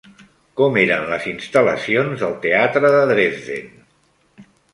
Com 0.61 0.77
eren 0.83 1.03
les 1.11 1.27
instal·lacions 1.31 2.25
del 2.25 2.33
teatre 2.47 2.93
de 2.97 3.03
Dresden? 3.13 3.71